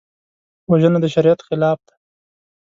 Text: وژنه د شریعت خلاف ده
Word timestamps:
وژنه 0.71 0.99
د 1.01 1.05
شریعت 1.13 1.39
خلاف 1.47 1.79
ده 1.87 1.93